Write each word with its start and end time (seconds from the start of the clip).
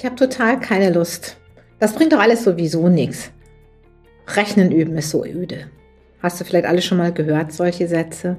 Ich 0.00 0.06
habe 0.06 0.16
total 0.16 0.58
keine 0.58 0.88
Lust. 0.88 1.36
Das 1.78 1.92
bringt 1.92 2.14
doch 2.14 2.20
alles 2.20 2.42
sowieso 2.42 2.88
nichts. 2.88 3.32
Rechnen 4.28 4.72
üben 4.72 4.96
ist 4.96 5.10
so 5.10 5.26
öde. 5.26 5.70
Hast 6.22 6.40
du 6.40 6.44
vielleicht 6.44 6.66
alle 6.66 6.82
schon 6.82 6.98
mal 6.98 7.12
gehört, 7.12 7.52
solche 7.52 7.88
Sätze? 7.88 8.36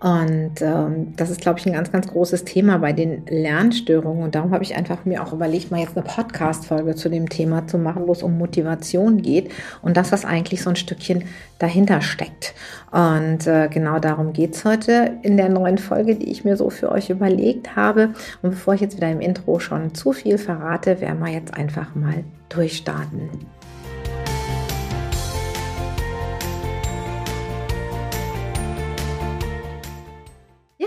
Und 0.00 0.62
ähm, 0.62 1.14
das 1.16 1.28
ist, 1.28 1.40
glaube 1.40 1.58
ich, 1.58 1.66
ein 1.66 1.72
ganz, 1.72 1.90
ganz 1.90 2.06
großes 2.06 2.44
Thema 2.44 2.78
bei 2.78 2.92
den 2.92 3.26
Lernstörungen. 3.26 4.22
Und 4.22 4.34
darum 4.34 4.52
habe 4.52 4.62
ich 4.62 4.76
einfach 4.76 5.04
mir 5.04 5.22
auch 5.22 5.32
überlegt, 5.32 5.70
mal 5.70 5.80
jetzt 5.80 5.96
eine 5.96 6.06
Podcast-Folge 6.06 6.94
zu 6.94 7.08
dem 7.08 7.28
Thema 7.28 7.66
zu 7.66 7.78
machen, 7.78 8.06
wo 8.06 8.12
es 8.12 8.22
um 8.22 8.38
Motivation 8.38 9.20
geht 9.20 9.50
und 9.82 9.96
das, 9.96 10.12
was 10.12 10.24
eigentlich 10.24 10.62
so 10.62 10.70
ein 10.70 10.76
Stückchen 10.76 11.24
dahinter 11.58 12.00
steckt. 12.00 12.54
Und 12.92 13.46
äh, 13.46 13.68
genau 13.68 13.98
darum 13.98 14.32
geht 14.32 14.54
es 14.54 14.64
heute 14.64 15.18
in 15.22 15.36
der 15.36 15.48
neuen 15.48 15.78
Folge, 15.78 16.14
die 16.14 16.30
ich 16.30 16.44
mir 16.44 16.56
so 16.56 16.70
für 16.70 16.92
euch 16.92 17.10
überlegt 17.10 17.74
habe. 17.76 18.14
Und 18.40 18.50
bevor 18.50 18.74
ich 18.74 18.80
jetzt 18.80 18.96
wieder 18.96 19.10
im 19.10 19.20
Intro 19.20 19.58
schon 19.58 19.94
zu 19.94 20.12
viel 20.12 20.38
verrate, 20.38 21.00
werden 21.00 21.18
wir 21.18 21.32
jetzt 21.32 21.54
einfach 21.54 21.94
mal 21.94 22.24
durchstarten. 22.48 23.30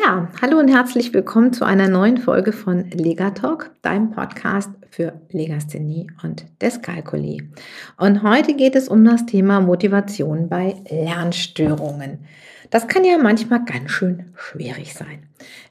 Ja, 0.04 0.30
hallo 0.42 0.58
und 0.58 0.70
herzlich 0.70 1.14
willkommen 1.14 1.54
zu 1.54 1.64
einer 1.64 1.88
neuen 1.88 2.18
Folge 2.18 2.54
von 2.54 2.90
Legatalk, 2.90 3.72
deinem 3.84 4.10
Podcast 4.10 4.72
für 4.90 5.14
Legasthenie 5.30 6.10
und 6.24 6.46
Dyskalkulie. 6.60 7.50
Und 7.98 8.24
heute 8.24 8.56
geht 8.56 8.76
es 8.76 8.88
um 8.88 9.06
das 9.06 9.28
Thema 9.28 9.62
Motivation 9.62 10.50
bei 10.50 10.76
Lernstörungen. 10.90 12.26
Das 12.72 12.88
kann 12.88 13.04
ja 13.04 13.18
manchmal 13.20 13.64
ganz 13.66 13.92
schön 13.92 14.34
schwierig 14.36 14.96
sein. 14.96 15.28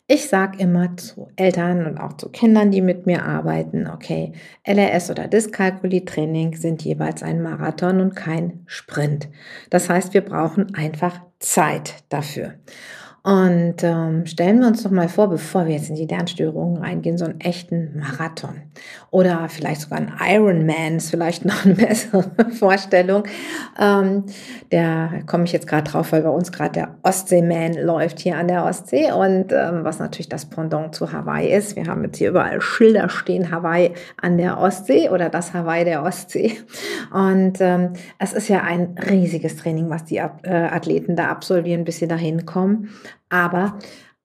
Ich 0.07 0.29
sage 0.29 0.59
immer 0.59 0.97
zu 0.97 1.29
Eltern 1.35 1.87
und 1.87 1.99
auch 1.99 2.13
zu 2.13 2.29
Kindern, 2.29 2.71
die 2.71 2.83
mit 2.83 3.07
mir 3.07 3.25
arbeiten, 3.25 3.89
okay, 3.89 4.33
LRS 4.65 5.11
oder 5.11 5.27
Dyskalkulie-Training 5.27 6.55
sind 6.55 6.83
jeweils 6.83 7.25
ein 7.25 7.43
Marathon 7.43 8.01
und 8.01 8.15
kein 8.15 8.63
Sprint. 8.67 9.29
Das 9.71 9.89
heißt, 9.89 10.15
wir 10.15 10.21
brauchen 10.21 10.75
einfach 10.75 11.21
Zeit 11.41 11.95
dafür. 12.11 12.55
Und 13.23 13.83
ähm, 13.83 14.25
stellen 14.25 14.61
wir 14.61 14.69
uns 14.69 14.83
doch 14.83 14.91
mal 14.91 15.09
vor, 15.09 15.29
bevor 15.29 15.67
wir 15.67 15.75
jetzt 15.75 15.91
in 15.91 15.97
die 15.97 16.07
Lernstörungen 16.07 16.79
reingehen, 16.79 17.19
so 17.19 17.27
einen 17.27 17.41
echten 17.41 17.99
Marathon 17.99 18.63
oder 19.11 19.49
vielleicht 19.49 19.83
sogar 19.83 19.99
ein 19.99 20.13
Ironman 20.27 20.97
ist 20.97 21.11
vielleicht 21.11 21.45
noch 21.45 21.65
eine 21.65 21.75
bessere 21.75 22.31
Vorstellung. 22.53 23.25
Ähm, 23.79 24.25
da 24.71 25.11
komme 25.27 25.45
ich 25.45 25.53
jetzt 25.53 25.67
gerade 25.67 25.91
drauf, 25.91 26.13
weil 26.13 26.23
bei 26.23 26.31
uns 26.31 26.51
gerade 26.53 26.73
der 26.73 26.95
Ostseeman 27.03 27.75
läuft 27.75 28.21
hier 28.21 28.37
an 28.37 28.49
der 28.49 28.65
Ostsee 28.65 29.13
und 29.13 29.53
ähm, 29.53 29.85
was 29.85 29.99
natürlich 29.99 30.29
das 30.29 30.47
Pendant 30.47 30.95
zu 30.95 31.13
Hawaii 31.13 31.53
ist. 31.53 31.77
Wir 31.77 31.87
haben 31.87 32.05
jetzt 32.05 32.19
hier 32.19 32.31
überall 32.31 32.61
Schilder 32.61 33.09
stehen, 33.09 33.51
Hawaii 33.51 33.93
an 34.21 34.39
der 34.39 34.59
Ostsee 34.59 35.11
oder 35.11 35.29
das 35.29 35.53
Hawaii 35.53 35.85
der 35.85 36.03
Ostsee. 36.05 36.57
Und 37.13 37.61
ähm, 37.61 37.93
es 38.19 38.33
ist 38.33 38.49
ja 38.49 38.63
ein 38.63 38.97
riesiges 39.11 39.57
Training, 39.57 39.91
was 39.91 40.05
die 40.05 40.17
äh, 40.17 40.29
Athleten 40.49 41.17
da 41.17 41.29
absolvieren, 41.29 41.85
bis 41.85 41.99
sie 41.99 42.09
dahin 42.09 42.47
kommen. 42.47 42.91
Aber 43.29 43.79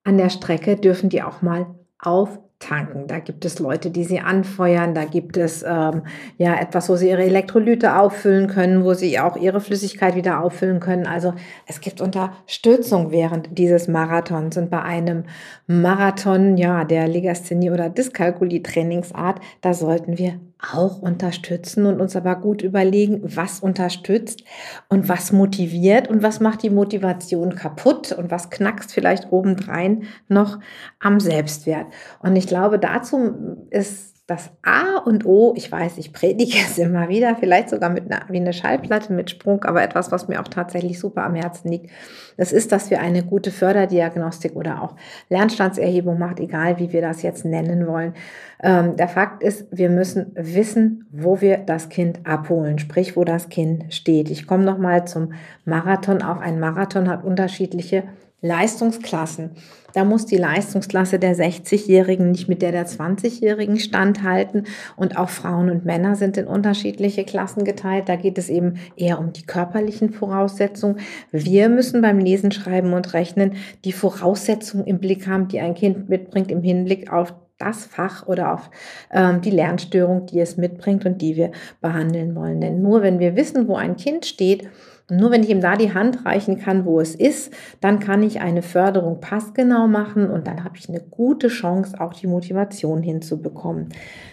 an 0.04 0.18
der 0.18 0.30
Strecke 0.30 0.78
dürfen 0.78 1.10
die 1.10 1.24
auch 1.24 1.42
mal 1.42 1.66
auftanken. 2.00 3.08
Da 3.08 3.20
gibt 3.20 3.44
es 3.46 3.60
Leute, 3.60 3.90
die 3.92 4.04
sie 4.04 4.20
anfeuern. 4.20 4.94
Da 4.94 5.06
gibt 5.06 5.38
es 5.38 5.64
ähm, 5.64 6.04
ja 6.38 6.56
etwas, 6.56 6.90
wo 6.90 6.96
sie 6.96 7.10
ihre 7.10 7.24
Elektrolyte 7.24 7.98
auffüllen 7.98 8.48
können, 8.48 8.84
wo 8.84 8.94
sie 8.94 9.20
auch 9.20 9.36
ihre 9.36 9.60
Flüssigkeit 9.60 10.16
wieder 10.16 10.42
auffüllen 10.42 10.80
können. 10.80 11.08
Also 11.08 11.34
es 11.66 11.82
gibt 11.82 12.02
Unterstützung 12.02 13.12
während 13.12 13.58
dieses 13.58 13.88
Marathons. 13.88 14.58
Und 14.58 14.70
bei 14.70 14.82
einem 14.82 15.26
Marathon, 15.68 16.58
ja, 16.58 16.86
der 16.86 17.08
Legasthenie 17.08 17.72
oder 17.72 17.90
Dyskalkulie-Trainingsart, 17.90 19.40
da 19.62 19.74
sollten 19.74 20.18
wir 20.18 20.40
auch 20.60 21.02
unterstützen 21.02 21.86
und 21.86 22.00
uns 22.00 22.16
aber 22.16 22.36
gut 22.36 22.62
überlegen, 22.62 23.22
was 23.24 23.60
unterstützt 23.60 24.44
und 24.90 25.10
was 25.10 25.32
motiviert 25.32 26.08
und 26.08 26.24
was 26.24 26.40
macht 26.40 26.64
die 26.64 26.70
Motivation 26.70 27.56
kaputt 27.56 28.12
und 28.12 28.32
was 28.32 28.50
knackst 28.50 28.94
vielleicht 28.94 29.32
obendrein 29.32 30.04
noch 30.28 30.60
am 31.00 31.20
Selbstwert. 31.20 31.88
Und 32.20 32.36
ich 32.36 32.48
glaube, 32.48 32.80
dazu 32.80 33.58
ist 33.70 34.15
das 34.28 34.50
A 34.64 34.98
und 34.98 35.26
O, 35.26 35.54
ich 35.56 35.72
weiß, 35.72 36.00
ich 36.00 36.12
predige 36.12 36.58
es 36.58 36.80
immer 36.80 37.10
wieder, 37.10 37.36
vielleicht 37.36 37.70
sogar 37.70 37.90
mit 37.90 38.12
einer, 38.12 38.26
wie 38.30 38.40
eine 38.40 38.54
Schallplatte 38.54 39.14
mit 39.14 39.30
Sprung, 39.30 39.64
aber 39.66 39.84
etwas, 39.84 40.12
was 40.12 40.28
mir 40.28 40.42
auch 40.42 40.48
tatsächlich 40.48 41.00
super 41.00 41.24
am 41.24 41.36
Herzen 41.36 41.70
liegt, 41.70 41.92
das 42.38 42.52
ist, 42.52 42.72
dass 42.72 42.90
wir 42.90 43.00
eine 43.00 43.24
gute 43.24 43.52
Förderdiagnostik 43.52 44.56
oder 44.56 44.82
auch 44.82 44.96
Lernstandserhebung 45.30 46.18
macht, 46.18 46.40
egal 46.40 46.80
wie 46.80 46.92
wir 46.92 47.02
das 47.02 47.22
jetzt 47.22 47.46
nennen 47.46 47.88
wollen. 47.88 48.14
Ähm, 48.62 48.96
der 48.96 49.08
Fakt 49.08 49.44
ist, 49.44 49.68
wir 49.72 49.90
müssen 49.90 50.32
wissen, 50.36 51.08
wo 51.12 51.40
wir 51.40 51.58
das 51.58 51.90
Kind 51.90 52.26
abholen, 52.26 52.80
sprich, 52.80 53.16
wo 53.16 53.24
das 53.24 53.50
Kind 53.50 53.94
steht. 53.94 54.30
Ich 54.32 54.48
komme 54.48 54.66
nochmal 54.66 55.06
zum 55.08 55.34
Marathon. 55.66 56.22
Auch 56.22 56.40
ein 56.42 56.60
Marathon 56.60 57.10
hat 57.10 57.24
unterschiedliche 57.24 58.04
Leistungsklassen. 58.46 59.52
Da 59.94 60.04
muss 60.04 60.26
die 60.26 60.36
Leistungsklasse 60.36 61.20
der 61.20 61.38
60-Jährigen 61.38 62.32
nicht 62.32 62.50
mit 62.50 62.62
der 62.62 62.74
der 62.74 62.86
20-Jährigen 62.86 63.80
standhalten. 63.80 64.66
Und 64.98 65.18
auch 65.18 65.30
Frauen 65.30 65.70
und 65.70 65.86
Männer 65.86 66.18
sind 66.18 66.36
in 66.36 66.48
unterschiedliche 66.48 67.24
Klassen 67.24 67.64
geteilt. 67.64 68.10
Da 68.10 68.18
geht 68.18 68.38
es 68.38 68.50
eben 68.50 68.76
eher 68.98 69.20
um 69.20 69.32
die 69.32 69.46
körperlichen 69.46 70.12
Voraussetzungen. 70.12 71.00
Wir 71.32 71.70
müssen 71.70 72.02
beim 72.02 72.20
Lesen, 72.20 72.52
Schreiben 72.52 72.92
und 72.92 73.14
Rechnen 73.14 73.54
die 73.86 73.94
Voraussetzungen 73.94 74.86
im 74.86 75.00
Blick 75.00 75.28
haben, 75.28 75.48
die 75.48 75.62
ein 75.62 75.76
Kind 75.76 76.10
mitbringt 76.10 76.52
im 76.52 76.62
Hinblick 76.62 77.12
auf 77.12 77.34
das 77.58 77.86
Fach 77.86 78.28
oder 78.28 78.54
auf 78.54 78.70
ähm, 79.14 79.40
die 79.40 79.52
Lernstörung, 79.52 80.26
die 80.26 80.42
es 80.42 80.58
mitbringt 80.58 81.06
und 81.06 81.22
die 81.22 81.38
wir 81.38 81.52
behandeln 81.80 82.36
wollen. 82.36 82.60
Denn 82.60 82.82
nur 82.82 83.02
wenn 83.02 83.20
wir 83.20 83.38
wissen, 83.38 83.70
wo 83.70 83.78
ein 83.78 83.96
Kind 83.96 84.26
steht, 84.26 84.68
und 85.10 85.18
nur 85.18 85.30
wenn 85.30 85.44
ich 85.44 85.50
ihm 85.50 85.62
da 85.62 85.76
die 85.76 85.94
Hand 85.94 86.26
reichen 86.26 86.58
kann, 86.60 86.86
wo 86.86 87.00
es 87.00 87.14
ist, 87.14 87.54
dann 87.80 88.00
kann 88.00 88.24
ich 88.24 88.42
eine 88.42 88.64
Förderung 88.64 89.20
passgenau 89.20 89.88
machen 89.88 90.32
und 90.32 90.48
dann 90.48 90.64
habe 90.64 90.78
ich 90.78 90.90
eine 90.90 91.00
gute 91.00 91.48
Chance, 91.48 92.00
auch 92.02 92.14
die 92.14 92.28
Motivation 92.28 93.04
hinzubekommen. 93.04 93.90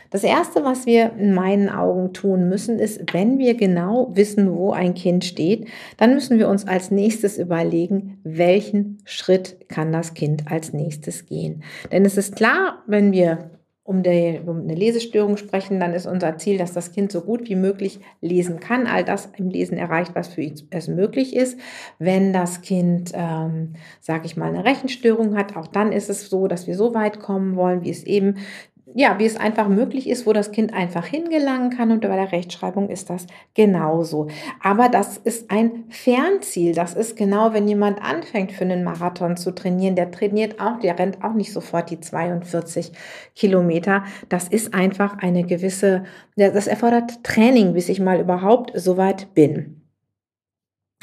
Das 0.09 0.25
Erste, 0.25 0.65
was 0.65 0.87
wir 0.87 1.13
in 1.19 1.35
meinen 1.35 1.69
Augen 1.69 2.13
tun 2.13 2.49
müssen, 2.49 2.79
ist, 2.79 3.15
wenn 3.15 3.39
wir 3.39 3.55
genau 3.55 4.11
wissen, 4.15 4.55
wo 4.55 4.73
ein 4.73 4.95
Kind 4.95 5.25
steht, 5.25 5.69
dann 5.97 6.15
müssen 6.15 6.39
wir 6.39 6.49
uns 6.49 6.67
als 6.67 6.91
nächstes 6.91 7.39
überlegen, 7.39 8.19
welchen 8.23 8.99
Schritt 9.05 9.69
kann 9.69 9.93
das 9.93 10.15
Kind 10.15 10.51
als 10.51 10.73
nächstes 10.73 11.27
gehen. 11.27 11.63
Denn 11.91 12.05
es 12.05 12.17
ist 12.17 12.37
klar, 12.37 12.83
wenn 12.87 13.13
wir 13.13 13.51
um, 13.85 14.05
die, 14.05 14.41
um 14.47 14.61
eine 14.61 14.75
Lesestörung 14.77 15.37
sprechen, 15.37 15.81
dann 15.81 15.93
ist 15.93 16.07
unser 16.07 16.39
Ziel, 16.39 16.57
dass 16.57 16.73
das 16.73 16.93
Kind 16.93 17.11
so 17.11 17.21
gut 17.21 17.49
wie 17.49 17.57
möglich 17.57 17.99
lesen 18.21 18.61
kann, 18.61 18.87
all 18.87 19.05
das 19.05 19.31
im 19.37 19.49
Lesen 19.49 19.77
erreicht, 19.77 20.15
was 20.15 20.29
für 20.29 20.53
es 20.71 20.87
möglich 20.89 21.35
ist. 21.35 21.59
Wenn 21.99 22.33
das 22.33 22.61
Kind, 22.61 23.11
ähm, 23.15 23.73
sage 24.01 24.27
ich 24.27 24.37
mal, 24.37 24.49
eine 24.49 24.65
Rechenstörung 24.65 25.37
hat, 25.37 25.57
auch 25.57 25.67
dann 25.67 25.91
ist 25.91 26.11
es 26.11 26.31
so, 26.31 26.47
dass 26.47 26.69
wir 26.69 26.77
so 26.77 26.95
weit 26.95 27.19
kommen 27.19 27.57
wollen, 27.57 27.83
wie 27.83 27.91
es 27.91 28.05
eben 28.05 28.37
ja, 28.95 29.19
wie 29.19 29.25
es 29.25 29.37
einfach 29.37 29.69
möglich 29.69 30.09
ist, 30.09 30.27
wo 30.27 30.33
das 30.33 30.53
Kind 30.53 30.73
einfach 30.75 31.07
hingelangen 31.07 31.71
kann 31.71 31.91
und 31.91 32.03
bei 32.03 32.17
der 32.17 32.33
Rechtschreibung 32.33 32.89
ist 32.89 33.11
das 33.11 33.27
genauso. 33.55 34.29
Aber 34.63 34.89
das 34.89 35.17
ist 35.19 35.51
ein 35.51 35.85
Fernziel. 35.89 36.75
Das 36.75 36.95
ist 36.95 37.17
genau, 37.17 37.53
wenn 37.53 37.69
jemand 37.69 38.03
anfängt 38.03 38.53
für 38.53 38.65
einen 38.65 38.85
Marathon 38.85 39.37
zu 39.37 39.53
trainieren, 39.53 39.97
der 39.97 40.11
trainiert 40.11 40.61
auch, 40.61 40.79
der 40.79 40.99
rennt 40.99 41.23
auch 41.25 41.35
nicht 41.35 41.53
sofort 41.53 41.91
die 41.91 42.01
42 42.01 42.93
Kilometer. 43.35 44.05
Das 44.29 44.49
ist 44.49 44.75
einfach 44.75 45.19
eine 45.19 45.45
gewisse, 45.45 46.05
das 46.37 46.67
erfordert 46.67 47.25
Training, 47.25 47.73
bis 47.73 47.89
ich 47.89 48.01
mal 48.01 48.21
überhaupt 48.21 48.73
so 48.75 48.97
weit 48.97 49.35
bin. 49.35 49.82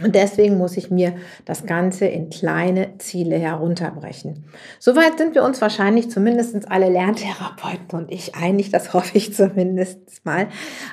Und 0.03 0.15
deswegen 0.15 0.57
muss 0.57 0.77
ich 0.77 0.89
mir 0.89 1.13
das 1.45 1.65
Ganze 1.65 2.05
in 2.05 2.29
kleine 2.29 2.97
Ziele 2.99 3.37
herunterbrechen. 3.37 4.45
Soweit 4.79 5.17
sind 5.17 5.35
wir 5.35 5.43
uns 5.43 5.61
wahrscheinlich 5.61 6.09
zumindest 6.09 6.71
alle 6.71 6.89
Lerntherapeuten 6.89 7.99
und 7.99 8.11
ich 8.11 8.35
einig, 8.35 8.69
das 8.69 8.93
hoffe 8.93 9.17
ich 9.17 9.33
zumindest 9.33 10.25
mal. 10.25 10.47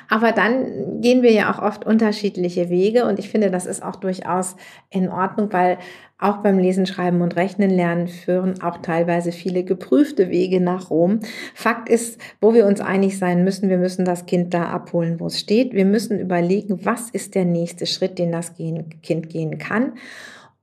Aber 0.09 0.31
dann 0.31 1.01
gehen 1.01 1.21
wir 1.21 1.31
ja 1.31 1.53
auch 1.53 1.61
oft 1.61 1.85
unterschiedliche 1.85 2.69
Wege 2.69 3.05
und 3.05 3.19
ich 3.19 3.29
finde, 3.29 3.49
das 3.49 3.65
ist 3.65 3.83
auch 3.83 3.95
durchaus 3.95 4.55
in 4.89 5.09
Ordnung, 5.09 5.51
weil 5.51 5.77
auch 6.19 6.37
beim 6.37 6.57
Lesen, 6.57 6.85
Schreiben 6.85 7.21
und 7.21 7.35
Rechnen 7.35 7.69
lernen 7.69 8.07
führen 8.07 8.61
auch 8.61 8.77
teilweise 8.77 9.31
viele 9.31 9.63
geprüfte 9.63 10.29
Wege 10.29 10.59
nach 10.59 10.89
Rom. 10.89 11.19
Fakt 11.53 11.89
ist, 11.89 12.19
wo 12.41 12.53
wir 12.53 12.65
uns 12.65 12.81
einig 12.81 13.19
sein 13.19 13.43
müssen, 13.43 13.69
wir 13.69 13.77
müssen 13.77 14.03
das 14.03 14.25
Kind 14.25 14.53
da 14.53 14.69
abholen, 14.69 15.19
wo 15.19 15.27
es 15.27 15.39
steht. 15.39 15.73
Wir 15.73 15.85
müssen 15.85 16.19
überlegen, 16.19 16.85
was 16.85 17.09
ist 17.11 17.35
der 17.35 17.45
nächste 17.45 17.85
Schritt, 17.85 18.17
den 18.17 18.31
das 18.31 18.55
Kind 18.55 19.29
gehen 19.29 19.57
kann. 19.59 19.93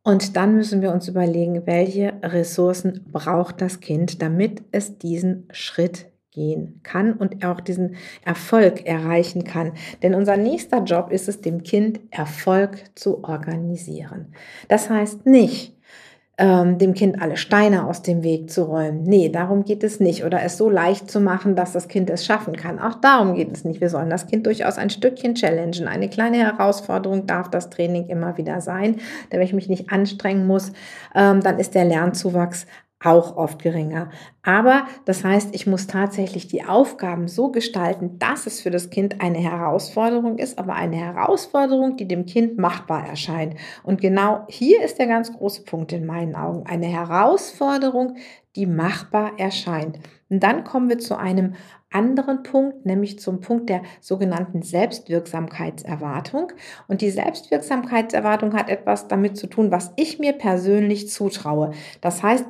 Und 0.02 0.36
dann 0.36 0.56
müssen 0.56 0.82
wir 0.82 0.92
uns 0.92 1.08
überlegen, 1.08 1.66
welche 1.66 2.14
Ressourcen 2.22 3.06
braucht 3.10 3.62
das 3.62 3.80
Kind, 3.80 4.20
damit 4.20 4.62
es 4.70 4.98
diesen 4.98 5.48
Schritt 5.50 6.06
gehen 6.34 6.80
kann 6.82 7.14
und 7.14 7.44
auch 7.44 7.60
diesen 7.60 7.96
Erfolg 8.24 8.84
erreichen 8.86 9.44
kann. 9.44 9.72
Denn 10.02 10.14
unser 10.14 10.36
nächster 10.36 10.82
Job 10.82 11.10
ist 11.10 11.28
es, 11.28 11.40
dem 11.40 11.62
Kind 11.62 12.00
Erfolg 12.10 12.90
zu 12.94 13.24
organisieren. 13.24 14.34
Das 14.68 14.90
heißt 14.90 15.26
nicht, 15.26 15.74
ähm, 16.36 16.78
dem 16.78 16.94
Kind 16.94 17.22
alle 17.22 17.36
Steine 17.36 17.86
aus 17.86 18.02
dem 18.02 18.24
Weg 18.24 18.50
zu 18.50 18.64
räumen. 18.64 19.04
Nee, 19.04 19.28
darum 19.28 19.64
geht 19.64 19.84
es 19.84 20.00
nicht. 20.00 20.24
Oder 20.24 20.42
es 20.42 20.56
so 20.56 20.68
leicht 20.68 21.08
zu 21.08 21.20
machen, 21.20 21.54
dass 21.54 21.72
das 21.72 21.86
Kind 21.86 22.10
es 22.10 22.26
schaffen 22.26 22.56
kann. 22.56 22.80
Auch 22.80 22.94
darum 22.96 23.34
geht 23.34 23.52
es 23.52 23.64
nicht. 23.64 23.80
Wir 23.80 23.88
sollen 23.88 24.10
das 24.10 24.26
Kind 24.26 24.46
durchaus 24.46 24.76
ein 24.76 24.90
Stückchen 24.90 25.36
challengen. 25.36 25.86
Eine 25.86 26.08
kleine 26.08 26.38
Herausforderung 26.38 27.26
darf 27.26 27.50
das 27.50 27.70
Training 27.70 28.08
immer 28.08 28.36
wieder 28.36 28.60
sein. 28.60 28.96
Denn 29.30 29.38
wenn 29.38 29.46
ich 29.46 29.52
mich 29.52 29.68
nicht 29.68 29.92
anstrengen 29.92 30.46
muss, 30.46 30.72
ähm, 31.14 31.40
dann 31.40 31.60
ist 31.60 31.76
der 31.76 31.84
Lernzuwachs 31.84 32.66
auch 33.04 33.36
oft 33.36 33.62
geringer. 33.62 34.10
Aber 34.42 34.86
das 35.04 35.24
heißt, 35.24 35.54
ich 35.54 35.66
muss 35.66 35.86
tatsächlich 35.86 36.48
die 36.48 36.64
Aufgaben 36.64 37.28
so 37.28 37.50
gestalten, 37.50 38.18
dass 38.18 38.46
es 38.46 38.60
für 38.60 38.70
das 38.70 38.90
Kind 38.90 39.20
eine 39.20 39.38
Herausforderung 39.38 40.38
ist, 40.38 40.58
aber 40.58 40.74
eine 40.74 40.96
Herausforderung, 40.96 41.96
die 41.96 42.08
dem 42.08 42.26
Kind 42.26 42.58
machbar 42.58 43.06
erscheint. 43.06 43.54
Und 43.82 44.00
genau 44.00 44.44
hier 44.48 44.82
ist 44.82 44.98
der 44.98 45.06
ganz 45.06 45.32
große 45.32 45.64
Punkt 45.64 45.92
in 45.92 46.06
meinen 46.06 46.34
Augen. 46.34 46.66
Eine 46.66 46.86
Herausforderung, 46.86 48.16
die 48.56 48.66
machbar 48.66 49.32
erscheint. 49.38 49.98
Und 50.28 50.42
dann 50.42 50.64
kommen 50.64 50.88
wir 50.88 50.98
zu 50.98 51.16
einem 51.18 51.54
anderen 51.94 52.42
Punkt, 52.42 52.84
nämlich 52.84 53.18
zum 53.18 53.40
Punkt 53.40 53.70
der 53.70 53.82
sogenannten 54.00 54.62
Selbstwirksamkeitserwartung. 54.62 56.52
Und 56.88 57.00
die 57.00 57.10
Selbstwirksamkeitserwartung 57.10 58.54
hat 58.54 58.68
etwas 58.68 59.08
damit 59.08 59.36
zu 59.36 59.46
tun, 59.46 59.70
was 59.70 59.92
ich 59.96 60.18
mir 60.18 60.32
persönlich 60.32 61.08
zutraue. 61.10 61.72
Das 62.00 62.22
heißt, 62.22 62.46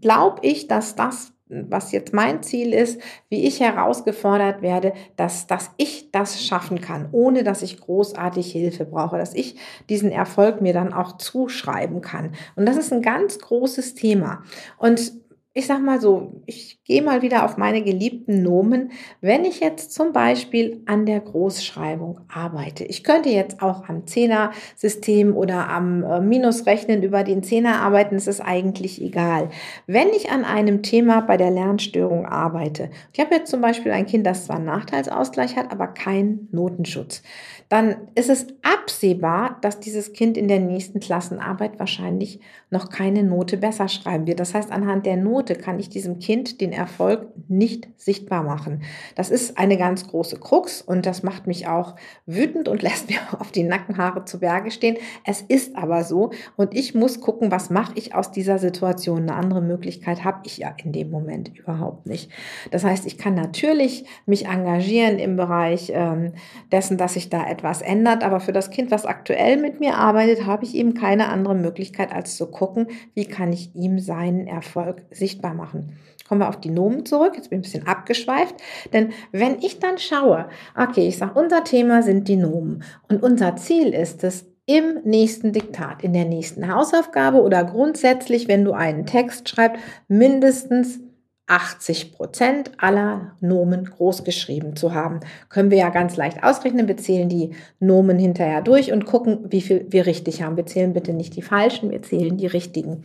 glaube 0.00 0.40
ich, 0.42 0.68
dass 0.68 0.94
das 0.94 1.32
was 1.50 1.92
jetzt 1.92 2.12
mein 2.12 2.42
Ziel 2.42 2.74
ist, 2.74 3.00
wie 3.28 3.46
ich 3.46 3.60
herausgefordert 3.60 4.62
werde, 4.62 4.92
dass, 5.16 5.46
dass 5.46 5.70
ich 5.76 6.10
das 6.10 6.44
schaffen 6.44 6.80
kann, 6.80 7.08
ohne 7.12 7.42
dass 7.42 7.62
ich 7.62 7.80
großartig 7.80 8.52
Hilfe 8.52 8.84
brauche, 8.84 9.16
dass 9.16 9.34
ich 9.34 9.56
diesen 9.88 10.12
Erfolg 10.12 10.60
mir 10.60 10.72
dann 10.74 10.92
auch 10.92 11.16
zuschreiben 11.16 12.00
kann. 12.00 12.32
Und 12.54 12.66
das 12.66 12.76
ist 12.76 12.92
ein 12.92 13.02
ganz 13.02 13.38
großes 13.38 13.94
Thema. 13.94 14.42
Und 14.76 15.12
ich 15.58 15.66
sag 15.66 15.82
mal 15.82 16.00
so, 16.00 16.40
ich 16.46 16.78
gehe 16.84 17.02
mal 17.02 17.20
wieder 17.20 17.44
auf 17.44 17.56
meine 17.56 17.82
geliebten 17.82 18.44
Nomen. 18.44 18.92
Wenn 19.20 19.44
ich 19.44 19.58
jetzt 19.58 19.92
zum 19.92 20.12
Beispiel 20.12 20.82
an 20.86 21.04
der 21.04 21.18
Großschreibung 21.18 22.20
arbeite, 22.32 22.84
ich 22.84 23.02
könnte 23.02 23.28
jetzt 23.28 23.60
auch 23.60 23.88
am 23.88 24.06
Zehner-System 24.06 25.36
oder 25.36 25.68
am 25.68 26.04
äh, 26.04 26.20
Minusrechnen 26.20 27.02
über 27.02 27.24
den 27.24 27.42
Zehner 27.42 27.80
arbeiten, 27.80 28.14
es 28.14 28.28
ist 28.28 28.40
eigentlich 28.40 29.02
egal. 29.02 29.50
Wenn 29.88 30.10
ich 30.10 30.30
an 30.30 30.44
einem 30.44 30.84
Thema 30.84 31.22
bei 31.22 31.36
der 31.36 31.50
Lernstörung 31.50 32.24
arbeite, 32.24 32.90
ich 33.12 33.18
habe 33.18 33.34
jetzt 33.34 33.50
zum 33.50 33.60
Beispiel 33.60 33.90
ein 33.90 34.06
Kind, 34.06 34.24
das 34.24 34.46
zwar 34.46 34.56
einen 34.56 34.66
Nachteilsausgleich 34.66 35.56
hat, 35.56 35.72
aber 35.72 35.88
keinen 35.88 36.46
Notenschutz, 36.52 37.24
dann 37.68 37.96
ist 38.14 38.30
es 38.30 38.46
absehbar, 38.62 39.58
dass 39.60 39.80
dieses 39.80 40.12
Kind 40.12 40.38
in 40.38 40.48
der 40.48 40.60
nächsten 40.60 41.00
Klassenarbeit 41.00 41.78
wahrscheinlich 41.78 42.40
noch 42.70 42.88
keine 42.88 43.22
Note 43.22 43.58
besser 43.58 43.88
schreiben 43.88 44.26
wird. 44.26 44.40
Das 44.40 44.54
heißt, 44.54 44.70
anhand 44.70 45.04
der 45.04 45.16
Note 45.16 45.47
kann 45.54 45.78
ich 45.78 45.88
diesem 45.88 46.18
Kind 46.18 46.60
den 46.60 46.72
Erfolg 46.72 47.28
nicht 47.48 47.88
sichtbar 47.96 48.42
machen. 48.42 48.82
Das 49.14 49.30
ist 49.30 49.58
eine 49.58 49.76
ganz 49.76 50.08
große 50.08 50.38
Krux 50.38 50.82
und 50.82 51.06
das 51.06 51.22
macht 51.22 51.46
mich 51.46 51.66
auch 51.66 51.96
wütend 52.26 52.68
und 52.68 52.82
lässt 52.88 53.08
mir 53.08 53.18
auf 53.38 53.52
die 53.52 53.62
Nackenhaare 53.62 54.24
zu 54.24 54.40
Berge 54.40 54.70
stehen. 54.70 54.96
Es 55.24 55.42
ist 55.42 55.76
aber 55.76 56.04
so 56.04 56.30
und 56.56 56.74
ich 56.74 56.94
muss 56.94 57.20
gucken, 57.20 57.50
was 57.50 57.70
mache 57.70 57.92
ich 57.96 58.14
aus 58.14 58.30
dieser 58.30 58.58
Situation. 58.58 59.22
Eine 59.22 59.34
andere 59.34 59.62
Möglichkeit 59.62 60.24
habe 60.24 60.40
ich 60.44 60.58
ja 60.58 60.74
in 60.82 60.92
dem 60.92 61.10
Moment 61.10 61.56
überhaupt 61.56 62.06
nicht. 62.06 62.30
Das 62.70 62.84
heißt, 62.84 63.06
ich 63.06 63.18
kann 63.18 63.34
natürlich 63.34 64.04
mich 64.26 64.46
engagieren 64.46 65.18
im 65.18 65.36
Bereich 65.36 65.92
ähm, 65.94 66.32
dessen, 66.72 66.98
dass 66.98 67.16
ich 67.16 67.30
da 67.30 67.46
etwas 67.46 67.82
ändert, 67.82 68.22
aber 68.22 68.40
für 68.40 68.52
das 68.52 68.70
Kind, 68.70 68.90
was 68.90 69.06
aktuell 69.06 69.56
mit 69.56 69.80
mir 69.80 69.96
arbeitet, 69.96 70.46
habe 70.46 70.64
ich 70.64 70.74
eben 70.74 70.94
keine 70.94 71.28
andere 71.28 71.54
Möglichkeit, 71.54 72.12
als 72.12 72.36
zu 72.36 72.46
gucken, 72.46 72.88
wie 73.14 73.24
kann 73.24 73.52
ich 73.52 73.74
ihm 73.74 73.98
seinen 73.98 74.46
Erfolg 74.46 75.02
sichtbar 75.28 75.54
machen. 75.54 75.96
Kommen 76.26 76.40
wir 76.40 76.48
auf 76.48 76.60
die 76.60 76.70
Nomen 76.70 77.06
zurück. 77.06 77.32
Jetzt 77.36 77.50
bin 77.50 77.60
ich 77.60 77.66
ein 77.66 77.70
bisschen 77.70 77.86
abgeschweift. 77.86 78.54
Denn 78.92 79.12
wenn 79.32 79.60
ich 79.60 79.78
dann 79.78 79.98
schaue, 79.98 80.48
okay, 80.76 81.08
ich 81.08 81.18
sage, 81.18 81.38
unser 81.38 81.64
Thema 81.64 82.02
sind 82.02 82.28
die 82.28 82.36
Nomen 82.36 82.82
und 83.08 83.22
unser 83.22 83.56
Ziel 83.56 83.94
ist 83.94 84.24
es, 84.24 84.46
im 84.66 85.00
nächsten 85.02 85.54
Diktat, 85.54 86.04
in 86.04 86.12
der 86.12 86.26
nächsten 86.26 86.70
Hausaufgabe 86.70 87.40
oder 87.40 87.64
grundsätzlich, 87.64 88.48
wenn 88.48 88.66
du 88.66 88.72
einen 88.72 89.06
Text 89.06 89.48
schreibst, 89.48 89.82
mindestens 90.08 91.00
80 91.46 92.12
Prozent 92.12 92.72
aller 92.76 93.32
Nomen 93.40 93.86
großgeschrieben 93.86 94.76
zu 94.76 94.92
haben. 94.92 95.20
Können 95.48 95.70
wir 95.70 95.78
ja 95.78 95.88
ganz 95.88 96.18
leicht 96.18 96.44
ausrechnen. 96.44 96.86
Wir 96.86 96.98
zählen 96.98 97.30
die 97.30 97.54
Nomen 97.80 98.18
hinterher 98.18 98.60
durch 98.60 98.92
und 98.92 99.06
gucken, 99.06 99.46
wie 99.48 99.62
viel 99.62 99.86
wir 99.88 100.04
richtig 100.04 100.42
haben. 100.42 100.58
Wir 100.58 100.66
zählen 100.66 100.92
bitte 100.92 101.14
nicht 101.14 101.34
die 101.36 101.42
falschen, 101.42 101.90
wir 101.90 102.02
zählen 102.02 102.36
die 102.36 102.46
richtigen. 102.46 103.04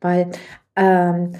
Weil 0.00 0.32
ähm, 0.74 1.34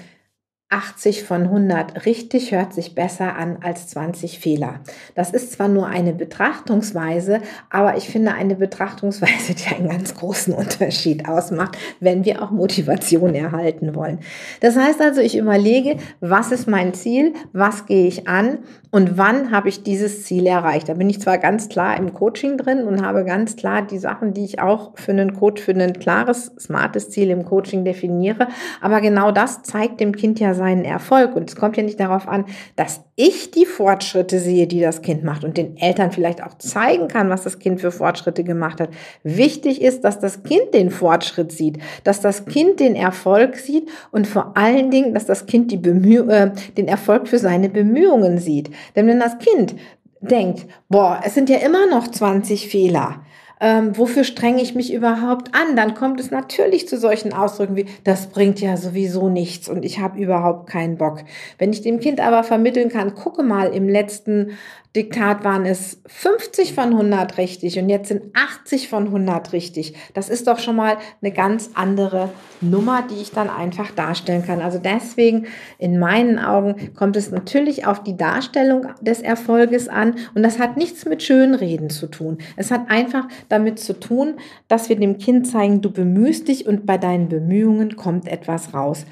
80 0.69 1.23
von 1.23 1.43
100 1.43 2.07
richtig 2.07 2.51
hört 2.51 2.73
sich 2.73 2.95
besser 2.95 3.35
an 3.35 3.59
als 3.61 3.87
20 3.89 4.39
Fehler. 4.39 4.79
Das 5.13 5.29
ist 5.29 5.51
zwar 5.51 5.67
nur 5.67 5.85
eine 5.85 6.11
Betrachtungsweise, 6.11 7.41
aber 7.69 7.97
ich 7.97 8.09
finde 8.09 8.33
eine 8.33 8.55
Betrachtungsweise, 8.55 9.53
die 9.53 9.75
einen 9.75 9.89
ganz 9.89 10.15
großen 10.15 10.55
Unterschied 10.55 11.29
ausmacht, 11.29 11.77
wenn 11.99 12.25
wir 12.25 12.41
auch 12.41 12.49
Motivation 12.49 13.35
erhalten 13.35 13.93
wollen. 13.93 14.19
Das 14.59 14.75
heißt 14.75 15.01
also, 15.01 15.21
ich 15.21 15.37
überlege, 15.37 15.97
was 16.19 16.51
ist 16.51 16.67
mein 16.67 16.95
Ziel, 16.95 17.33
was 17.53 17.85
gehe 17.85 18.07
ich 18.07 18.27
an 18.27 18.57
und 18.89 19.19
wann 19.19 19.51
habe 19.51 19.69
ich 19.69 19.83
dieses 19.83 20.23
Ziel 20.23 20.47
erreicht. 20.47 20.89
Da 20.89 20.95
bin 20.95 21.09
ich 21.11 21.21
zwar 21.21 21.37
ganz 21.37 21.69
klar 21.69 21.95
im 21.97 22.13
Coaching 22.13 22.57
drin 22.57 22.85
und 22.85 23.05
habe 23.05 23.23
ganz 23.23 23.55
klar 23.55 23.83
die 23.83 23.99
Sachen, 23.99 24.33
die 24.33 24.45
ich 24.45 24.59
auch 24.59 24.93
für 24.95 25.11
einen 25.11 25.33
Coach, 25.33 25.61
für 25.61 25.73
ein 25.73 25.93
klares, 25.93 26.53
smartes 26.57 27.11
Ziel 27.11 27.29
im 27.29 27.45
Coaching 27.45 27.85
definiere, 27.85 28.47
aber 28.81 28.99
genau 28.99 29.31
das 29.31 29.61
zeigt 29.61 29.99
dem 29.99 30.15
Kind 30.15 30.39
ja 30.39 30.54
seinen 30.55 30.85
Erfolg. 30.85 31.35
Und 31.35 31.49
es 31.49 31.55
kommt 31.55 31.77
ja 31.77 31.83
nicht 31.83 31.99
darauf 31.99 32.27
an, 32.27 32.45
dass 32.75 33.01
ich 33.15 33.51
die 33.51 33.65
Fortschritte 33.65 34.39
sehe, 34.39 34.67
die 34.67 34.81
das 34.81 35.01
Kind 35.01 35.23
macht 35.23 35.43
und 35.43 35.57
den 35.57 35.77
Eltern 35.77 36.11
vielleicht 36.11 36.43
auch 36.43 36.57
zeigen 36.57 37.07
kann, 37.07 37.29
was 37.29 37.43
das 37.43 37.59
Kind 37.59 37.81
für 37.81 37.91
Fortschritte 37.91 38.43
gemacht 38.43 38.81
hat. 38.81 38.89
Wichtig 39.23 39.81
ist, 39.81 40.03
dass 40.03 40.19
das 40.19 40.43
Kind 40.43 40.73
den 40.73 40.89
Fortschritt 40.89 41.51
sieht, 41.51 41.77
dass 42.03 42.21
das 42.21 42.45
Kind 42.45 42.79
den 42.79 42.95
Erfolg 42.95 43.57
sieht 43.57 43.89
und 44.11 44.27
vor 44.27 44.57
allen 44.57 44.91
Dingen, 44.91 45.13
dass 45.13 45.25
das 45.25 45.45
Kind 45.45 45.71
die 45.71 45.77
Bemüh 45.77 46.27
äh, 46.29 46.51
den 46.77 46.87
Erfolg 46.87 47.27
für 47.27 47.39
seine 47.39 47.69
Bemühungen 47.69 48.37
sieht. 48.37 48.69
Denn 48.95 49.07
wenn 49.07 49.19
das 49.19 49.37
Kind 49.37 49.75
denkt, 50.21 50.65
boah, 50.89 51.21
es 51.23 51.33
sind 51.33 51.49
ja 51.49 51.57
immer 51.57 51.87
noch 51.87 52.07
20 52.07 52.67
Fehler, 52.67 53.21
ähm, 53.59 53.97
wofür 53.97 54.23
strenge 54.23 54.61
ich 54.61 54.75
mich 54.75 54.93
überhaupt 54.93 55.55
an? 55.55 55.75
Dann 55.75 55.95
kommt 55.95 56.19
es 56.19 56.31
natürlich 56.31 56.87
zu 56.87 56.97
solchen 56.97 57.33
Ausdrücken 57.33 57.75
wie, 57.75 57.85
das 58.03 58.27
bringt 58.27 58.59
ja 58.61 58.77
sowieso 58.77 59.29
nichts 59.29 59.69
und 59.69 59.85
ich 59.85 59.99
habe 59.99 60.19
überhaupt 60.19 60.67
keinen 60.67 60.97
Bock. 60.97 61.23
Wenn 61.57 61.71
ich 61.71 61.81
dem 61.81 61.99
Kind 61.99 62.19
aber 62.19 62.43
vermitteln 62.43 62.89
kann, 62.89 63.15
gucke 63.15 63.43
mal, 63.43 63.73
im 63.73 63.87
letzten 63.87 64.51
Diktat 64.95 65.43
waren 65.43 65.65
es 65.65 66.01
50 66.05 66.73
von 66.73 66.93
100 66.93 67.37
richtig 67.37 67.77
und 67.77 67.89
jetzt 67.89 68.07
sind 68.07 68.33
80 68.33 68.87
von 68.87 69.07
100 69.07 69.51
richtig. 69.51 69.93
Das 70.13 70.29
ist 70.29 70.47
doch 70.47 70.57
schon 70.59 70.77
mal 70.77 70.97
eine 71.21 71.33
ganz 71.33 71.71
andere 71.73 72.29
Nummer, 72.61 73.03
die 73.09 73.21
ich 73.21 73.31
dann 73.31 73.49
einfach 73.49 73.91
darstellen 73.91 74.45
kann. 74.45 74.61
Also 74.61 74.79
deswegen 74.79 75.47
in 75.79 75.99
meinen 75.99 76.39
Augen 76.39 76.93
kommt 76.95 77.17
es 77.17 77.29
natürlich 77.29 77.85
auf 77.85 78.03
die 78.03 78.15
Darstellung 78.15 78.87
des 79.01 79.19
Erfolges 79.19 79.89
an 79.89 80.15
und 80.33 80.43
das 80.43 80.59
hat 80.59 80.77
nichts 80.77 81.03
mit 81.05 81.21
Schönreden 81.21 81.89
zu 81.89 82.07
tun. 82.07 82.37
Es 82.55 82.71
hat 82.71 82.89
einfach 82.89 83.27
damit 83.49 83.79
zu 83.79 83.99
tun, 83.99 84.35
dass 84.67 84.89
wir 84.89 84.95
dem 84.95 85.17
Kind 85.17 85.47
zeigen, 85.47 85.81
du 85.81 85.91
bemühst 85.91 86.47
dich 86.47 86.67
und 86.67 86.85
bei 86.85 86.97
deinen 86.97 87.29
Bemühungen 87.29 87.95
kommt 87.95 88.27
etwas 88.27 88.73
raus. 88.73 89.05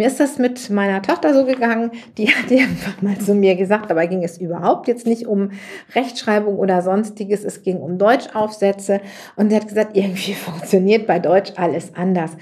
Mir 0.00 0.06
ist 0.06 0.18
das 0.18 0.38
mit 0.38 0.70
meiner 0.70 1.02
Tochter 1.02 1.34
so 1.34 1.44
gegangen, 1.44 1.90
die 2.16 2.28
hat 2.28 2.50
einfach 2.50 3.02
mal 3.02 3.18
zu 3.18 3.34
mir 3.34 3.54
gesagt, 3.56 3.90
dabei 3.90 4.06
ging 4.06 4.24
es 4.24 4.38
überhaupt 4.38 4.88
jetzt 4.88 5.06
nicht 5.06 5.26
um 5.26 5.50
Rechtschreibung 5.94 6.56
oder 6.56 6.80
sonstiges, 6.80 7.44
es 7.44 7.62
ging 7.62 7.76
um 7.76 7.98
Deutschaufsätze 7.98 9.02
und 9.36 9.50
sie 9.50 9.56
hat 9.56 9.68
gesagt, 9.68 9.96
irgendwie 9.96 10.32
funktioniert 10.46 11.06
bei 11.06 11.18
Deutsch 11.18 11.52
alles 11.56 11.94
anders. 11.94 12.32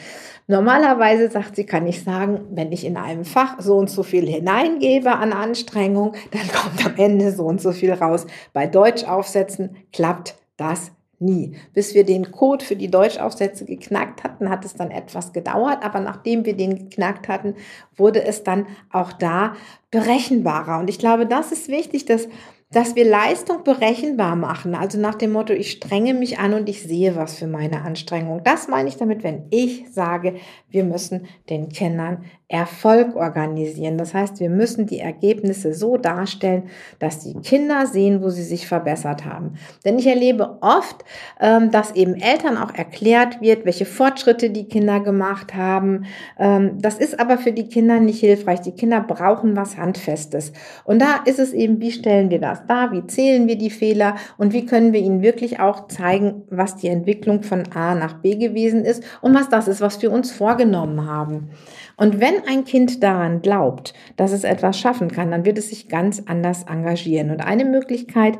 Normalerweise 0.47 1.31
sagt 1.31 1.57
sie, 1.57 1.67
kann 1.67 1.87
ich 1.89 2.05
sagen, 2.05 2.43
wenn 2.53 2.71
ich 2.71 2.87
in 2.87 2.97
einem 2.97 3.25
Fach 3.25 3.61
so 3.61 3.77
und 3.77 3.91
so 3.91 4.03
viel 4.03 4.27
hineingebe 4.27 5.11
an 5.11 5.33
Anstrengung, 5.33 6.15
dann 6.31 6.49
kommt 6.55 6.87
am 6.87 6.97
Ende 6.97 7.33
so 7.33 7.45
und 7.45 7.61
so 7.61 7.73
viel 7.73 7.93
raus. 7.93 8.27
Bei 8.53 8.67
Deutschaufsätzen 8.67 9.77
klappt 9.93 10.37
das 10.57 10.93
Nie. 11.21 11.57
Bis 11.75 11.95
wir 11.95 12.05
den 12.05 12.31
Code 12.31 12.65
für 12.65 12.77
die 12.77 12.91
Deutschaufsätze 12.91 13.65
geknackt 13.65 14.23
hatten, 14.23 14.49
hat 14.51 14.65
es 14.65 14.75
dann 14.75 14.93
etwas 14.93 15.33
gedauert, 15.33 15.83
aber 15.83 15.99
nachdem 15.99 16.45
wir 16.45 16.57
den 16.57 16.79
geknackt 16.79 17.27
hatten, 17.27 17.55
wurde 17.97 18.25
es 18.25 18.45
dann 18.45 18.67
auch 18.93 19.13
da 19.13 19.55
berechenbarer. 19.91 20.79
Und 20.79 20.89
ich 20.89 21.01
glaube, 21.01 21.27
das 21.27 21.51
ist 21.51 21.69
wichtig, 21.69 22.05
dass 22.05 22.29
dass 22.71 22.95
wir 22.97 23.07
Leistung 23.07 23.65
berechenbar 23.65 24.37
machen. 24.37 24.75
Also 24.75 24.99
nach 24.99 25.15
dem 25.15 25.33
Motto, 25.33 25.55
ich 25.55 25.71
strenge 25.71 26.13
mich 26.13 26.39
an 26.39 26.53
und 26.53 26.69
ich 26.69 26.83
sehe 26.83 27.17
was 27.17 27.39
für 27.39 27.47
meine 27.47 27.81
Anstrengung. 27.81 28.43
Das 28.45 28.69
meine 28.69 28.91
ich 28.91 28.97
damit, 28.97 29.23
wenn 29.23 29.47
ich 29.51 29.91
sage, 29.91 30.37
wir 30.71 30.85
müssen 30.85 31.27
den 31.49 31.69
Kindern 31.71 32.25
Erfolg 32.51 33.15
organisieren. 33.15 33.99
Das 33.99 34.15
heißt, 34.15 34.41
wir 34.41 34.49
müssen 34.49 34.87
die 34.87 35.01
Ergebnisse 35.01 35.75
so 35.75 35.99
darstellen, 35.99 36.63
dass 36.99 37.19
die 37.19 37.35
Kinder 37.35 37.87
sehen, 37.87 38.23
wo 38.23 38.31
sie 38.31 38.43
sich 38.43 38.67
verbessert 38.67 39.27
haben. 39.27 39.59
Denn 39.85 39.99
ich 39.99 40.07
erlebe 40.07 40.57
oft, 40.63 41.05
ähm, 41.41 41.71
dass 41.71 41.95
eben 41.95 42.15
Eltern 42.15 42.57
auch 42.57 42.75
erklärt 42.75 43.43
wird, 43.43 43.67
welche 43.67 43.85
Fortschritte 43.85 44.49
die 44.49 44.65
Kinder 44.65 45.01
gemacht 45.01 45.55
haben. 45.55 46.07
Ähm, 46.39 46.79
das 46.81 46.99
ist 46.99 47.21
aber 47.21 47.37
für 47.37 47.53
die 47.53 47.69
Kinder 47.69 48.01
nicht 48.01 48.21
hilfreich. 48.21 48.63
Die 48.63 48.73
Kinder 48.73 49.03
brauchen 49.03 49.55
was 49.55 49.77
Handfestes. 49.77 50.55
Und 50.85 51.03
da 51.03 51.17
ist 51.27 51.39
es 51.39 51.53
eben, 51.53 51.83
wie 51.83 51.93
stellen 51.93 52.31
wir 52.31 52.41
das 52.41 52.67
dar? 52.67 52.93
Wie 52.93 53.07
zählen 53.07 53.47
wir 53.47 53.59
die 53.59 53.69
Fehler? 53.69 54.17
Und 54.39 54.55
wie 54.55 54.65
können 54.65 54.95
wir 54.95 55.01
ihnen 55.01 55.21
wirklich 55.21 55.61
auch 55.61 55.89
zeigen, 55.89 56.45
was 56.49 56.77
die 56.77 56.89
Entwicklung 56.89 57.43
von 57.43 57.65
A 57.75 57.95
nach 57.95 58.15
B 58.23 58.37
gewesen 58.37 58.87
ist 58.87 59.03
und 59.21 59.35
was 59.35 59.51
das 59.51 59.69
ist, 59.69 59.83
was 59.83 60.01
wir 60.01 60.11
uns 60.11 60.33
vorgenommen 60.59 61.07
haben. 61.07 61.51
Und 61.97 62.21
wenn 62.21 62.47
ein 62.47 62.65
Kind 62.65 63.03
daran 63.03 63.43
glaubt, 63.43 63.95
dass 64.17 64.33
es 64.33 64.45
etwas 64.45 64.79
schaffen 64.79 65.09
kann, 65.11 65.31
dann 65.31 65.45
wird 65.45 65.59
es 65.59 65.69
sich 65.69 65.89
ganz 65.89 66.23
anders 66.27 66.65
engagieren. 66.65 67.31
Und 67.31 67.41
eine 67.41 67.65
Möglichkeit, 67.65 68.39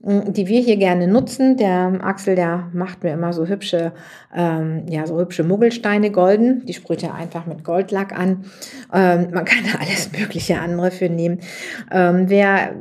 die 0.00 0.46
wir 0.46 0.60
hier 0.60 0.76
gerne 0.76 1.08
nutzen. 1.08 1.56
Der 1.56 1.98
Axel, 2.04 2.36
der 2.36 2.68
macht 2.72 3.02
mir 3.02 3.12
immer 3.12 3.32
so 3.32 3.46
hübsche, 3.46 3.92
ähm, 4.34 4.84
ja, 4.88 5.04
so 5.08 5.18
hübsche 5.18 5.42
Muggelsteine 5.42 6.12
golden. 6.12 6.64
Die 6.66 6.72
sprüht 6.72 7.02
er 7.02 7.16
einfach 7.16 7.46
mit 7.46 7.64
Goldlack 7.64 8.16
an. 8.16 8.44
Ähm, 8.94 9.28
man 9.32 9.44
kann 9.44 9.64
da 9.64 9.80
alles 9.80 10.12
mögliche 10.16 10.60
andere 10.60 10.92
für 10.92 11.08
nehmen. 11.08 11.40
Ähm, 11.90 12.26
wer 12.28 12.76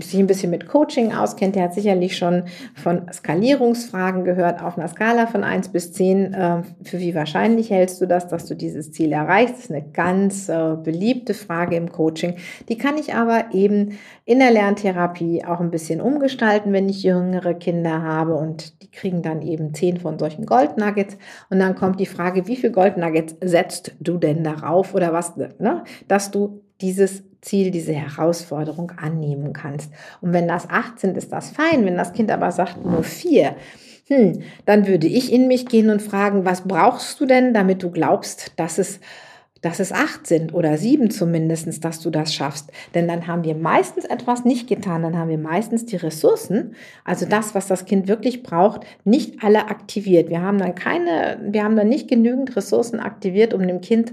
sich 0.00 0.18
ein 0.18 0.26
bisschen 0.26 0.50
mit 0.50 0.66
Coaching 0.66 1.12
auskennt, 1.12 1.56
der 1.56 1.64
hat 1.64 1.74
sicherlich 1.74 2.16
schon 2.16 2.44
von 2.74 3.02
Skalierungsfragen 3.12 4.24
gehört 4.24 4.62
auf 4.62 4.78
einer 4.78 4.88
Skala 4.88 5.26
von 5.26 5.44
1 5.44 5.68
bis 5.68 5.92
10. 5.92 6.32
Äh, 6.32 6.62
für 6.84 6.98
wie 7.00 7.14
wahrscheinlich 7.14 7.68
hältst 7.68 8.00
du 8.00 8.06
das, 8.06 8.28
dass 8.28 8.46
du 8.46 8.54
dieses 8.54 8.92
Ziel 8.92 9.12
erreichst? 9.12 9.56
Das 9.56 9.64
ist 9.64 9.70
eine 9.70 9.84
ganz 9.92 10.48
äh, 10.48 10.76
beliebte 10.82 11.34
Frage 11.34 11.76
im 11.76 11.92
Coaching. 11.92 12.36
Die 12.70 12.78
kann 12.78 12.96
ich 12.96 13.12
aber 13.12 13.52
eben 13.52 13.98
in 14.24 14.38
der 14.38 14.52
Lerntherapie 14.52 15.44
auch 15.44 15.60
ein 15.60 15.70
bisschen 15.70 16.00
umgestalten, 16.00 16.61
wenn 16.66 16.88
ich 16.88 17.02
jüngere 17.02 17.54
Kinder 17.54 18.02
habe 18.02 18.34
und 18.34 18.82
die 18.82 18.90
kriegen 18.90 19.22
dann 19.22 19.42
eben 19.42 19.74
10 19.74 19.98
von 19.98 20.18
solchen 20.18 20.46
Goldnuggets 20.46 21.16
und 21.50 21.58
dann 21.58 21.74
kommt 21.74 21.98
die 21.98 22.06
Frage, 22.06 22.46
wie 22.46 22.56
viel 22.56 22.70
Goldnuggets 22.70 23.36
setzt 23.40 23.94
du 24.00 24.18
denn 24.18 24.44
darauf 24.44 24.94
oder 24.94 25.12
was, 25.12 25.36
ne, 25.36 25.84
dass 26.08 26.30
du 26.30 26.60
dieses 26.80 27.24
Ziel, 27.40 27.70
diese 27.70 27.92
Herausforderung 27.92 28.92
annehmen 28.96 29.52
kannst. 29.52 29.92
Und 30.20 30.32
wenn 30.32 30.46
das 30.46 30.70
8 30.70 31.00
sind, 31.00 31.16
ist 31.16 31.32
das 31.32 31.50
fein. 31.50 31.84
Wenn 31.84 31.96
das 31.96 32.12
Kind 32.12 32.30
aber 32.30 32.52
sagt 32.52 32.84
nur 32.84 33.02
4, 33.02 33.56
hm, 34.06 34.42
dann 34.64 34.86
würde 34.86 35.06
ich 35.06 35.32
in 35.32 35.48
mich 35.48 35.66
gehen 35.66 35.90
und 35.90 36.02
fragen, 36.02 36.44
was 36.44 36.62
brauchst 36.62 37.20
du 37.20 37.26
denn, 37.26 37.52
damit 37.52 37.82
du 37.82 37.90
glaubst, 37.90 38.52
dass 38.56 38.78
es 38.78 39.00
dass 39.62 39.80
es 39.80 39.92
acht 39.92 40.26
sind 40.26 40.52
oder 40.52 40.76
sieben 40.76 41.10
zumindestens, 41.10 41.80
dass 41.80 42.00
du 42.00 42.10
das 42.10 42.34
schaffst. 42.34 42.70
Denn 42.94 43.08
dann 43.08 43.26
haben 43.26 43.44
wir 43.44 43.54
meistens 43.54 44.04
etwas 44.04 44.44
nicht 44.44 44.68
getan, 44.68 45.02
dann 45.02 45.16
haben 45.16 45.30
wir 45.30 45.38
meistens 45.38 45.86
die 45.86 45.96
Ressourcen, 45.96 46.74
also 47.04 47.24
das, 47.24 47.54
was 47.54 47.68
das 47.68 47.86
Kind 47.86 48.08
wirklich 48.08 48.42
braucht, 48.42 48.82
nicht 49.04 49.42
alle 49.42 49.68
aktiviert. 49.68 50.28
Wir 50.28 50.42
haben 50.42 50.58
dann 50.58 50.74
keine, 50.74 51.38
wir 51.42 51.64
haben 51.64 51.76
dann 51.76 51.88
nicht 51.88 52.08
genügend 52.08 52.54
Ressourcen 52.56 53.00
aktiviert, 53.00 53.54
um 53.54 53.66
dem 53.66 53.80
Kind 53.80 54.12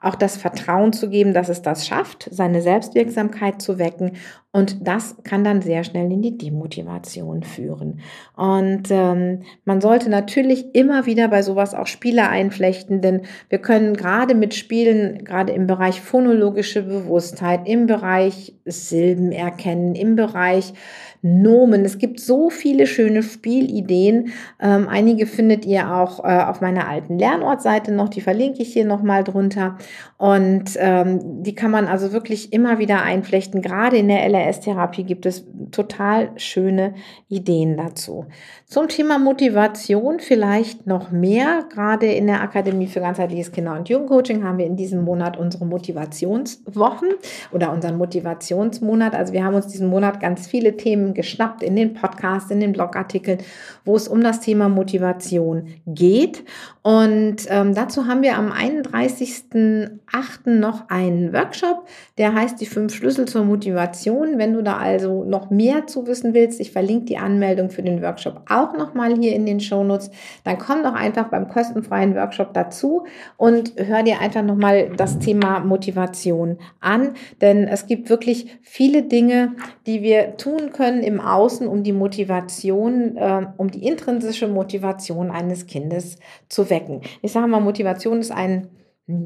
auch 0.00 0.14
das 0.14 0.38
Vertrauen 0.38 0.92
zu 0.92 1.10
geben, 1.10 1.34
dass 1.34 1.48
es 1.50 1.60
das 1.60 1.86
schafft, 1.86 2.28
seine 2.32 2.62
Selbstwirksamkeit 2.62 3.60
zu 3.60 3.78
wecken. 3.78 4.12
Und 4.52 4.86
das 4.86 5.16
kann 5.22 5.44
dann 5.44 5.62
sehr 5.62 5.84
schnell 5.84 6.10
in 6.10 6.22
die 6.22 6.36
Demotivation 6.36 7.44
führen. 7.44 8.00
Und 8.34 8.90
ähm, 8.90 9.42
man 9.64 9.80
sollte 9.80 10.10
natürlich 10.10 10.74
immer 10.74 11.06
wieder 11.06 11.28
bei 11.28 11.42
sowas 11.42 11.74
auch 11.74 11.86
Spiele 11.86 12.28
einflechten, 12.28 13.00
denn 13.00 13.22
wir 13.48 13.58
können 13.58 13.94
gerade 13.94 14.34
mit 14.34 14.54
Spielen, 14.54 15.24
gerade 15.24 15.52
im 15.52 15.66
Bereich 15.66 16.00
phonologische 16.00 16.82
Bewusstheit, 16.82 17.68
im 17.68 17.86
Bereich 17.86 18.54
Silben 18.64 19.30
erkennen, 19.30 19.94
im 19.94 20.16
Bereich 20.16 20.72
Nomen. 21.22 21.84
Es 21.84 21.98
gibt 21.98 22.18
so 22.18 22.48
viele 22.48 22.86
schöne 22.86 23.22
Spielideen. 23.22 24.32
Ähm, 24.58 24.88
einige 24.88 25.26
findet 25.26 25.66
ihr 25.66 25.94
auch 25.94 26.24
äh, 26.24 26.44
auf 26.44 26.60
meiner 26.62 26.88
alten 26.88 27.18
Lernortseite 27.18 27.92
noch. 27.92 28.08
Die 28.08 28.22
verlinke 28.22 28.62
ich 28.62 28.72
hier 28.72 28.86
nochmal 28.86 29.22
drunter. 29.22 29.76
Und 30.16 30.70
ähm, 30.76 31.42
die 31.42 31.54
kann 31.54 31.70
man 31.70 31.86
also 31.86 32.12
wirklich 32.12 32.52
immer 32.52 32.78
wieder 32.78 33.02
einflechten. 33.02 33.60
Gerade 33.60 33.98
in 33.98 34.08
der 34.08 34.24
LRS-Therapie 34.28 35.04
gibt 35.04 35.26
es 35.26 35.44
total 35.72 36.30
schöne 36.36 36.94
Ideen 37.28 37.76
dazu. 37.76 38.26
Zum 38.66 38.88
Thema 38.88 39.18
Motivation 39.18 40.20
vielleicht 40.20 40.86
noch 40.86 41.10
mehr. 41.10 41.64
Gerade 41.72 42.06
in 42.06 42.28
der 42.28 42.40
Akademie 42.40 42.86
für 42.86 43.00
ganzheitliches 43.00 43.52
Kinder- 43.52 43.76
und 43.76 43.88
Jugendcoaching 43.88 44.42
haben 44.42 44.58
wir 44.58 44.66
in 44.66 44.76
diesem 44.76 45.04
Monat 45.04 45.36
unsere 45.36 45.66
Motivationswochen 45.66 47.08
oder 47.52 47.72
unseren 47.72 47.98
Motivationsmonat. 47.98 49.14
Also 49.14 49.32
wir 49.32 49.44
haben 49.44 49.54
uns 49.54 49.66
diesen 49.66 49.88
Monat 49.88 50.20
ganz 50.20 50.46
viele 50.46 50.76
Themen 50.76 51.09
geschnappt 51.14 51.62
in 51.62 51.76
den 51.76 51.94
Podcasts, 51.94 52.50
in 52.50 52.60
den 52.60 52.72
Blogartikeln, 52.72 53.38
wo 53.84 53.96
es 53.96 54.08
um 54.08 54.22
das 54.22 54.40
Thema 54.40 54.68
Motivation 54.68 55.74
geht. 55.86 56.44
Und 56.82 57.36
ähm, 57.48 57.74
dazu 57.74 58.06
haben 58.06 58.22
wir 58.22 58.38
am 58.38 58.50
31.08. 58.52 60.48
noch 60.48 60.88
einen 60.88 61.34
Workshop, 61.34 61.86
der 62.16 62.32
heißt 62.34 62.58
die 62.58 62.64
fünf 62.64 62.94
Schlüssel 62.94 63.28
zur 63.28 63.44
Motivation. 63.44 64.38
Wenn 64.38 64.54
du 64.54 64.62
da 64.62 64.78
also 64.78 65.24
noch 65.24 65.50
mehr 65.50 65.86
zu 65.86 66.06
wissen 66.06 66.32
willst, 66.32 66.58
ich 66.58 66.72
verlinke 66.72 67.04
die 67.04 67.18
Anmeldung 67.18 67.68
für 67.68 67.82
den 67.82 68.00
Workshop 68.00 68.44
auch 68.48 68.72
nochmal 68.78 69.14
hier 69.14 69.34
in 69.34 69.44
den 69.44 69.60
Shownotes. 69.60 70.10
Dann 70.44 70.56
komm 70.56 70.82
doch 70.82 70.94
einfach 70.94 71.28
beim 71.28 71.48
kostenfreien 71.48 72.14
Workshop 72.14 72.54
dazu 72.54 73.04
und 73.36 73.74
hör 73.76 74.02
dir 74.02 74.20
einfach 74.20 74.42
nochmal 74.42 74.90
das 74.96 75.18
Thema 75.18 75.60
Motivation 75.60 76.56
an. 76.80 77.10
Denn 77.42 77.68
es 77.68 77.86
gibt 77.88 78.08
wirklich 78.08 78.58
viele 78.62 79.02
Dinge, 79.02 79.52
die 79.86 80.00
wir 80.00 80.38
tun 80.38 80.72
können 80.72 81.02
im 81.02 81.20
Außen, 81.20 81.68
um 81.68 81.82
die 81.82 81.92
Motivation, 81.92 83.18
äh, 83.18 83.48
um 83.58 83.70
die 83.70 83.86
intrinsische 83.86 84.48
Motivation 84.48 85.30
eines 85.30 85.66
Kindes 85.66 86.16
zu 86.48 86.69
wecken. 86.70 87.02
Ich 87.22 87.32
sage 87.32 87.46
mal, 87.46 87.60
Motivation 87.60 88.20
ist 88.20 88.32
ein 88.32 88.68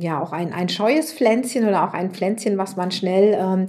ja 0.01 0.21
auch 0.21 0.33
ein, 0.33 0.53
ein 0.53 0.69
scheues 0.69 1.13
Pflänzchen 1.13 1.67
oder 1.67 1.87
auch 1.87 1.93
ein 1.93 2.11
Pflänzchen, 2.11 2.59
was 2.59 2.77
man 2.77 2.91
schnell, 2.91 3.37
ähm, 3.39 3.67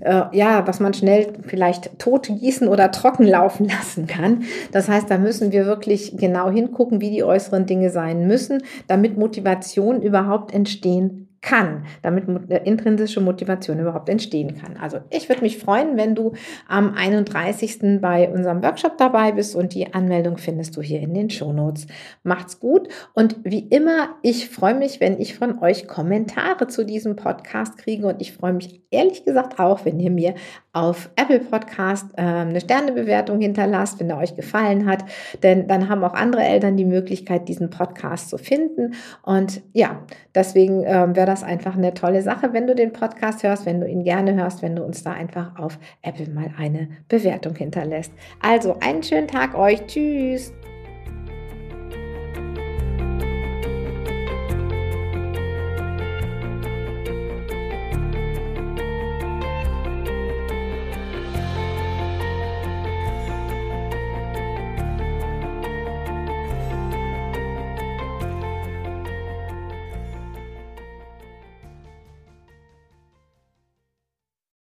äh, 0.00 0.36
ja, 0.36 0.66
was 0.66 0.80
man 0.80 0.94
schnell 0.94 1.32
vielleicht 1.46 1.98
tot 1.98 2.28
gießen 2.28 2.68
oder 2.68 2.90
trocken 2.90 3.26
laufen 3.26 3.68
lassen 3.68 4.06
kann. 4.06 4.44
Das 4.72 4.88
heißt, 4.88 5.10
da 5.10 5.18
müssen 5.18 5.52
wir 5.52 5.66
wirklich 5.66 6.16
genau 6.16 6.50
hingucken, 6.50 7.00
wie 7.00 7.10
die 7.10 7.24
äußeren 7.24 7.66
Dinge 7.66 7.90
sein 7.90 8.26
müssen, 8.26 8.62
damit 8.86 9.18
Motivation 9.18 10.02
überhaupt 10.02 10.54
entstehen 10.54 11.29
kann, 11.42 11.86
damit 12.02 12.50
äh, 12.50 12.62
intrinsische 12.64 13.20
Motivation 13.20 13.78
überhaupt 13.78 14.08
entstehen 14.08 14.56
kann. 14.56 14.76
Also 14.76 14.98
ich 15.10 15.28
würde 15.28 15.42
mich 15.42 15.58
freuen, 15.58 15.96
wenn 15.96 16.14
du 16.14 16.34
am 16.68 16.94
31. 16.94 18.00
bei 18.00 18.28
unserem 18.28 18.62
Workshop 18.62 18.98
dabei 18.98 19.32
bist 19.32 19.56
und 19.56 19.74
die 19.74 19.94
Anmeldung 19.94 20.36
findest 20.36 20.76
du 20.76 20.82
hier 20.82 21.00
in 21.00 21.14
den 21.14 21.30
Shownotes. 21.30 21.86
Macht's 22.22 22.60
gut 22.60 22.88
und 23.14 23.36
wie 23.42 23.66
immer, 23.68 24.10
ich 24.22 24.50
freue 24.50 24.74
mich, 24.74 25.00
wenn 25.00 25.18
ich 25.18 25.34
von 25.34 25.58
euch 25.60 25.86
Kommentare 25.86 26.66
zu 26.66 26.84
diesem 26.84 27.16
Podcast 27.16 27.78
kriege 27.78 28.06
und 28.06 28.20
ich 28.20 28.32
freue 28.32 28.52
mich 28.52 28.82
ehrlich 28.90 29.24
gesagt 29.24 29.58
auch, 29.58 29.84
wenn 29.84 29.98
ihr 29.98 30.10
mir 30.10 30.34
auf 30.72 31.10
Apple 31.16 31.40
Podcast 31.40 32.06
äh, 32.16 32.22
eine 32.22 32.60
Sternebewertung 32.60 33.40
hinterlasst, 33.40 34.00
wenn 34.00 34.10
er 34.10 34.18
euch 34.18 34.36
gefallen 34.36 34.86
hat, 34.86 35.04
denn 35.42 35.66
dann 35.66 35.88
haben 35.88 36.04
auch 36.04 36.14
andere 36.14 36.42
Eltern 36.42 36.76
die 36.76 36.84
Möglichkeit, 36.84 37.48
diesen 37.48 37.70
Podcast 37.70 38.30
zu 38.30 38.38
finden 38.38 38.94
und 39.22 39.62
ja, 39.72 40.02
deswegen 40.34 40.84
äh, 40.84 41.14
wäre 41.14 41.26
das 41.26 41.42
einfach 41.42 41.76
eine 41.76 41.94
tolle 41.94 42.22
Sache, 42.22 42.52
wenn 42.52 42.66
du 42.66 42.74
den 42.74 42.92
Podcast 42.92 43.42
hörst, 43.42 43.66
wenn 43.66 43.80
du 43.80 43.88
ihn 43.88 44.04
gerne 44.04 44.34
hörst, 44.34 44.62
wenn 44.62 44.76
du 44.76 44.84
uns 44.84 45.02
da 45.02 45.12
einfach 45.12 45.58
auf 45.58 45.78
Apple 46.02 46.28
mal 46.30 46.50
eine 46.56 46.88
Bewertung 47.08 47.54
hinterlässt. 47.54 48.12
Also 48.40 48.76
einen 48.80 49.02
schönen 49.02 49.28
Tag 49.28 49.56
euch. 49.56 49.86
Tschüss. 49.86 50.52